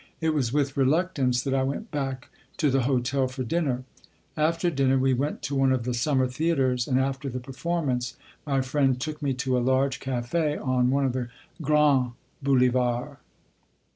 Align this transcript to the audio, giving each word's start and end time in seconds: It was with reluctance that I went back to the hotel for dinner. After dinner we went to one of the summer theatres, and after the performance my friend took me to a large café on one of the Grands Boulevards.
It 0.19 0.31
was 0.33 0.51
with 0.51 0.75
reluctance 0.75 1.43
that 1.43 1.53
I 1.53 1.61
went 1.61 1.91
back 1.91 2.29
to 2.57 2.71
the 2.71 2.81
hotel 2.89 3.27
for 3.27 3.43
dinner. 3.43 3.83
After 4.35 4.71
dinner 4.71 4.97
we 4.97 5.13
went 5.13 5.43
to 5.43 5.53
one 5.55 5.71
of 5.71 5.83
the 5.83 5.93
summer 5.93 6.25
theatres, 6.25 6.87
and 6.87 6.99
after 6.99 7.29
the 7.29 7.39
performance 7.39 8.15
my 8.43 8.61
friend 8.61 8.99
took 8.99 9.21
me 9.21 9.35
to 9.35 9.55
a 9.59 9.59
large 9.59 9.99
café 9.99 10.59
on 10.59 10.89
one 10.89 11.05
of 11.05 11.13
the 11.13 11.29
Grands 11.61 12.13
Boulevards. 12.41 13.19